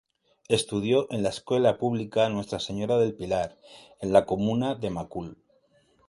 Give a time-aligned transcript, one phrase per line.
[0.49, 3.59] Estudió en la escuela pública "Nuestra señora del Pilar",
[3.99, 5.37] en la comuna de Macul.